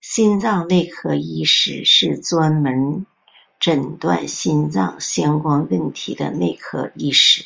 [0.00, 3.04] 心脏内科医师是专门
[3.60, 7.44] 诊断心脏相关问题的内科医师。